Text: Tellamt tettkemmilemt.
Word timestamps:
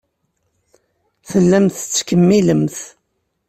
Tellamt 1.29 1.75
tettkemmilemt. 1.81 2.77